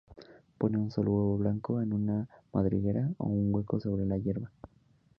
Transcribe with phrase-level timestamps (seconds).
[0.57, 4.49] Pone un solo huevo blanco en una madriguera o un hueco sobre la hierba.